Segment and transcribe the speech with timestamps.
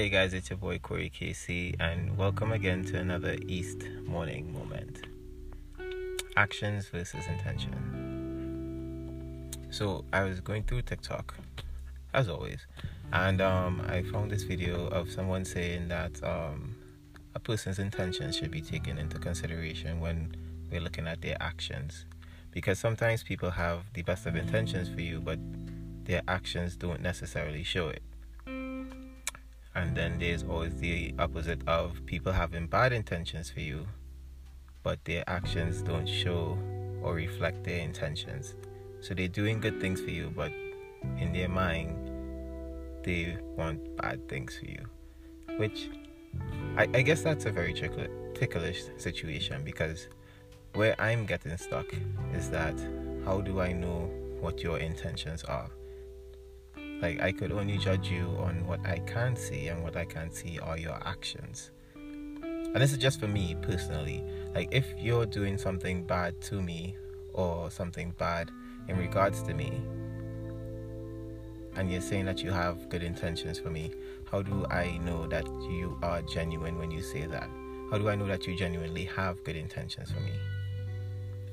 [0.00, 5.00] Hey guys, it's your boy Corey KC, and welcome again to another East Morning Moment.
[6.38, 7.74] Actions versus intention.
[9.68, 11.34] So I was going through TikTok,
[12.14, 12.66] as always,
[13.12, 16.76] and um, I found this video of someone saying that um,
[17.34, 20.34] a person's intentions should be taken into consideration when
[20.70, 22.06] we're looking at their actions,
[22.52, 25.38] because sometimes people have the best of intentions for you, but
[26.06, 28.02] their actions don't necessarily show it
[29.74, 33.86] and then there's always the opposite of people having bad intentions for you,
[34.82, 36.58] but their actions don't show
[37.02, 38.54] or reflect their intentions.
[39.00, 40.52] So they're doing good things for you, but
[41.18, 42.10] in their mind,
[43.02, 44.84] they want bad things for you.
[45.56, 45.88] Which
[46.76, 47.72] I, I guess that's a very
[48.34, 50.08] ticklish situation because
[50.74, 51.86] where I'm getting stuck
[52.34, 52.74] is that
[53.24, 55.70] how do I know what your intentions are?
[57.00, 60.30] Like, I could only judge you on what I can see, and what I can
[60.30, 61.70] see are your actions.
[61.94, 64.22] And this is just for me personally.
[64.54, 66.96] Like, if you're doing something bad to me,
[67.32, 68.50] or something bad
[68.88, 69.80] in regards to me,
[71.76, 73.92] and you're saying that you have good intentions for me,
[74.30, 77.48] how do I know that you are genuine when you say that?
[77.90, 80.32] How do I know that you genuinely have good intentions for me?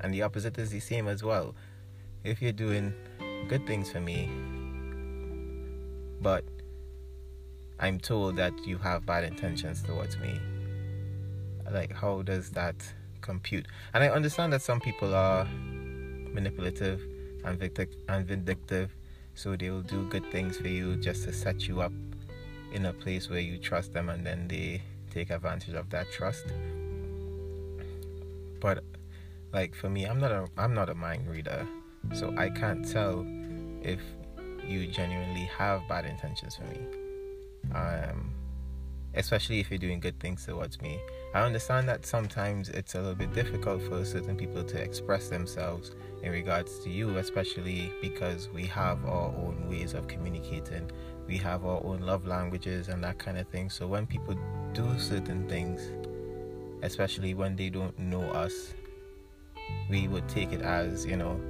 [0.00, 1.54] And the opposite is the same as well.
[2.24, 2.92] If you're doing
[3.48, 4.28] good things for me,
[6.20, 6.44] but
[7.78, 10.40] I'm told that you have bad intentions towards me.
[11.70, 12.76] Like, how does that
[13.20, 13.66] compute?
[13.92, 15.46] And I understand that some people are
[16.32, 17.02] manipulative
[17.44, 17.60] and,
[18.08, 18.94] and vindictive,
[19.34, 21.92] so they will do good things for you just to set you up
[22.72, 26.46] in a place where you trust them and then they take advantage of that trust.
[28.60, 28.84] But
[29.52, 31.66] like for me, I'm not a I'm not a mind reader,
[32.12, 33.24] so I can't tell
[33.82, 34.00] if
[34.68, 36.80] you genuinely have bad intentions for me.
[37.74, 38.30] Um,
[39.16, 41.00] especially if you're doing good things towards me.
[41.34, 45.92] I understand that sometimes it's a little bit difficult for certain people to express themselves
[46.22, 50.90] in regards to you, especially because we have our own ways of communicating.
[51.26, 53.70] We have our own love languages and that kind of thing.
[53.70, 54.36] So when people
[54.72, 55.80] do certain things,
[56.82, 58.74] especially when they don't know us,
[59.88, 61.40] we would take it as, you know,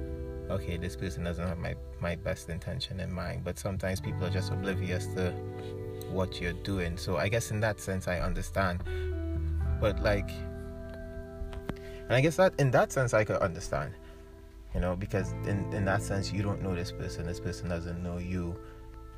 [0.49, 3.43] okay, this person doesn't have my, my best intention in mind.
[3.43, 5.31] But sometimes people are just oblivious to
[6.11, 6.97] what you're doing.
[6.97, 8.83] So I guess in that sense, I understand.
[9.79, 10.29] But like,
[12.07, 13.93] and I guess that in that sense, I could understand,
[14.73, 17.25] you know, because in, in that sense, you don't know this person.
[17.25, 18.55] This person doesn't know you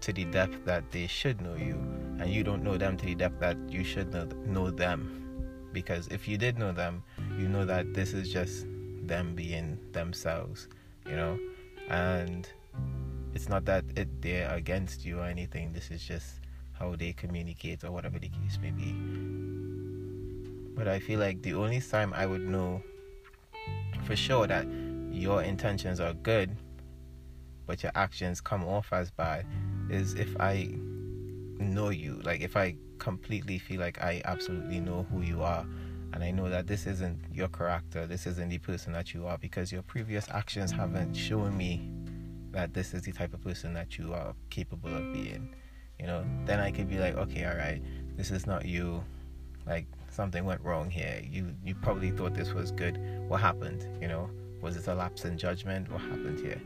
[0.01, 1.75] to the depth that they should know you.
[2.19, 5.15] And you don't know them to the depth that you should know, know them.
[5.71, 7.03] Because if you did know them,
[7.37, 8.65] you know that this is just
[9.05, 10.67] them being themselves
[11.09, 11.39] you know?
[11.89, 12.47] And
[13.33, 15.73] it's not that it, they're against you or anything.
[15.73, 16.39] This is just
[16.79, 18.93] how they communicate or whatever the case may be.
[20.75, 22.81] But i feel like the only time i would know
[24.05, 24.65] for sure that
[25.11, 26.55] your intentions are good
[27.67, 29.45] but your actions come off as bad
[29.89, 30.73] is if i
[31.59, 32.21] know you.
[32.23, 35.65] Like if i completely feel like i absolutely know who you are
[36.13, 39.37] and I know that this isn't your character, this isn't the person that you are
[39.37, 41.89] because your previous actions haven't shown me
[42.51, 45.53] that this is the type of person that you are capable of being.
[45.99, 47.81] You know, then I could be like, okay, all right,
[48.15, 49.03] this is not you.
[49.67, 51.21] Like something went wrong here.
[51.29, 52.97] You you probably thought this was good.
[53.27, 53.87] What happened?
[54.01, 54.29] You know,
[54.61, 55.91] was it a lapse in judgment?
[55.91, 56.61] What happened here?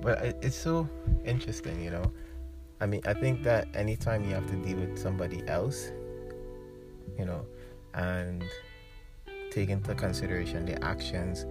[0.00, 0.88] But it's so
[1.24, 2.12] interesting, you know.
[2.80, 5.90] I mean, I think that anytime you have to deal with somebody else,
[7.18, 7.44] you know,
[7.94, 8.44] and
[9.50, 11.44] take into consideration their actions,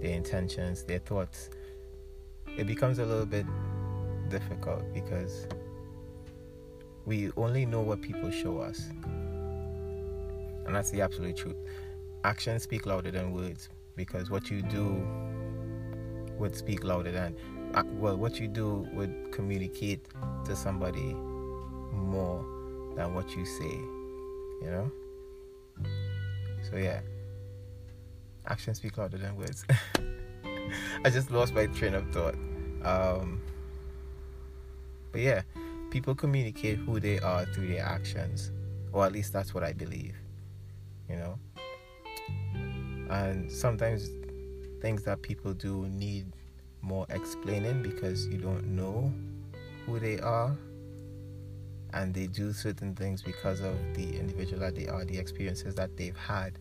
[0.00, 1.50] their intentions, their thoughts,
[2.46, 3.46] it becomes a little bit
[4.28, 5.46] difficult because
[7.06, 8.88] we only know what people show us.
[10.66, 11.56] And that's the absolute truth.
[12.24, 15.06] Actions speak louder than words because what you do
[16.38, 17.36] would speak louder than
[17.98, 20.08] well what you do would communicate
[20.44, 21.14] to somebody
[21.92, 22.44] more
[22.96, 23.74] than what you say
[24.62, 24.90] you know
[26.70, 27.00] so yeah,
[28.46, 29.64] actions speak louder than words.
[31.04, 32.34] I just lost my train of thought.
[32.84, 33.40] Um,
[35.12, 35.42] but yeah,
[35.90, 38.52] people communicate who they are through their actions,
[38.92, 40.16] or at least that's what I believe.
[41.08, 41.38] You know,
[43.10, 44.08] and sometimes
[44.80, 46.26] things that people do need
[46.82, 49.12] more explaining because you don't know
[49.84, 50.56] who they are
[51.92, 55.96] and they do certain things because of the individual that they are, the experiences that
[55.96, 56.58] they've had.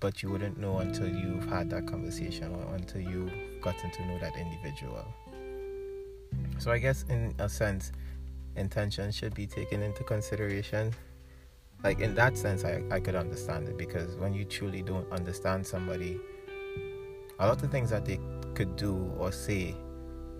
[0.00, 3.32] But you wouldn't know until you've had that conversation or until you've
[3.62, 5.06] gotten to know that individual.
[6.58, 7.92] So I guess in a sense,
[8.56, 10.92] intention should be taken into consideration.
[11.82, 15.66] Like in that sense, I, I could understand it because when you truly don't understand
[15.66, 16.20] somebody,
[17.38, 18.18] a lot of things that they
[18.54, 19.74] could do or say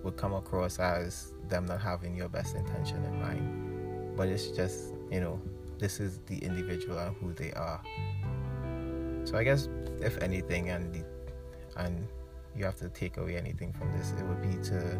[0.04, 4.16] would come across as them not having your best intention in mind.
[4.16, 5.40] But it's just, you know,
[5.78, 7.82] this is the individual and who they are.
[9.24, 9.68] So I guess
[10.00, 11.04] if anything and the,
[11.76, 12.06] and
[12.56, 14.98] you have to take away anything from this, it would be to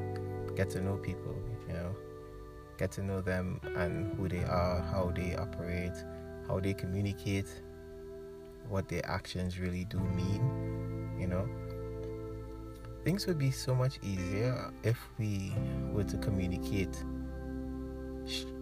[0.57, 1.37] get to know people,
[1.69, 1.95] you know,
[2.79, 5.93] get to know them and who they are, how they operate,
[6.49, 7.49] how they communicate,
[8.69, 11.47] what their actions really do mean, you know.
[13.05, 15.53] Things would be so much easier if we
[15.93, 16.97] were to communicate,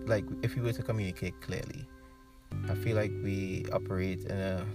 [0.07, 1.87] like if we were to communicate clearly.
[2.69, 4.67] I feel like we operate in a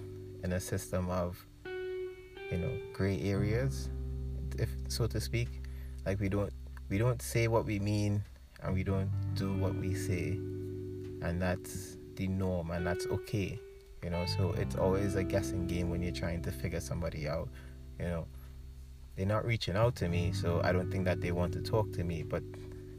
[0.42, 1.36] in a system of,
[2.50, 3.90] you know, gray areas,
[4.58, 5.48] if so to speak.
[6.06, 6.52] Like we don't
[6.88, 8.22] we don't say what we mean
[8.62, 10.30] and we don't do what we say
[11.22, 13.58] and that's the norm and that's okay
[14.02, 17.48] you know so it's always a guessing game when you're trying to figure somebody out
[17.98, 18.26] you know
[19.18, 21.92] they're not reaching out to me so i don't think that they want to talk
[21.92, 22.22] to me.
[22.22, 22.44] But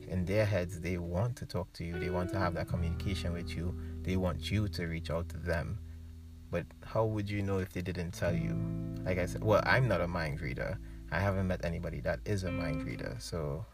[0.10, 1.98] in their heads they want to talk to you.
[1.98, 3.74] They want to have that communication with you.
[4.02, 5.80] They want you to reach out to them.
[6.52, 8.54] But how would you know if they didn't tell you?
[9.06, 10.78] Like i said well i'm not a mind reader.
[11.12, 13.16] I haven't met anybody that is a mind reader.
[13.20, 13.66] So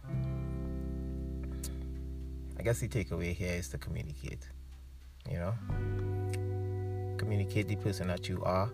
[2.60, 4.48] I guess the takeaway here is to communicate.
[5.30, 5.54] You know,
[7.18, 8.70] communicate the person that you are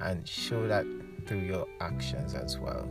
[0.00, 0.84] and show that
[1.26, 2.88] through your actions as well.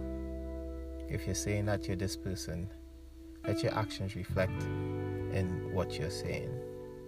[1.10, 2.70] If you're saying that you're this person,
[3.46, 6.50] let your actions reflect in what you're saying.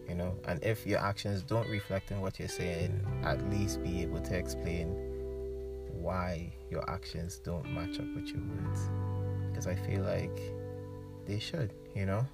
[0.08, 4.02] You know, and if your actions don't reflect in what you're saying, at least be
[4.02, 4.96] able to explain
[5.92, 8.90] why your actions don't match up with your words.
[9.50, 10.40] Because I feel like
[11.26, 12.26] they should, you know.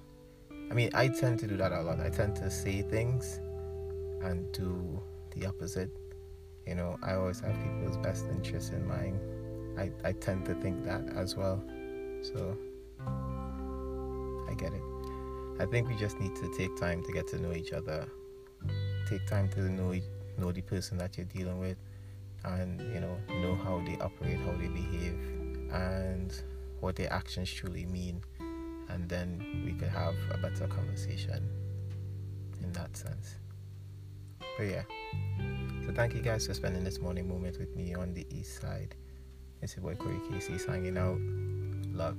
[0.70, 1.98] I mean, I tend to do that a lot.
[1.98, 3.40] I tend to say things
[4.22, 5.02] and do
[5.34, 5.90] the opposite.
[6.66, 9.20] You know, I always have people's best interests in mind.
[9.78, 11.62] I, I tend to think that as well.
[12.22, 12.56] So,
[14.48, 14.82] I get it.
[15.60, 18.06] I think we just need to take time to get to know each other.
[19.08, 19.94] Take time to know
[20.36, 21.76] know the person that you're dealing with,
[22.44, 25.18] and you know know how they operate, how they behave,
[25.72, 26.34] and
[26.80, 28.22] what their actions truly mean
[28.88, 31.48] and then we could have a better conversation
[32.62, 33.36] in that sense.
[34.56, 34.82] But yeah.
[35.86, 38.94] So thank you guys for spending this morning moment with me on the east side.
[39.60, 41.18] It's your boy Corey Casey signing out.
[41.92, 42.16] Love.